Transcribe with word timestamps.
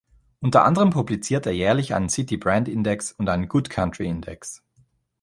Unter 0.39 0.65
anderem 0.65 0.89
publiziert 0.89 1.45
er 1.45 1.51
jährlich 1.51 1.93
einen 1.93 2.09
City-Brand-Index 2.09 3.11
und 3.11 3.29
einen 3.29 3.47
Good 3.47 3.69
Country 3.69 4.07
Index. 4.07 4.63